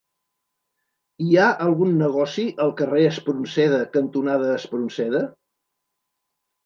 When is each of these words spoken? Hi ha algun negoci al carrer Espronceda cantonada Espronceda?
Hi 1.25 1.35
ha 1.41 1.49
algun 1.65 1.93
negoci 1.99 2.45
al 2.67 2.73
carrer 2.81 3.03
Espronceda 3.11 3.83
cantonada 3.99 4.49
Espronceda? 4.55 5.23